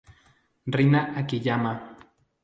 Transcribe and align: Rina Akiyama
Rina 0.75 1.01
Akiyama 1.19 1.73